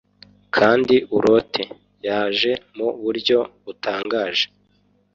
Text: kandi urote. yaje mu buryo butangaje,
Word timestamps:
kandi 0.55 0.95
urote. 1.17 1.63
yaje 2.07 2.51
mu 2.75 2.87
buryo 3.01 3.37
butangaje, 3.63 4.45